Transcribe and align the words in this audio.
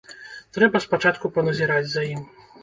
Трэба 0.57 0.81
спачатку 0.85 1.31
паназіраць 1.37 1.85
за 1.93 2.07
ім. 2.15 2.25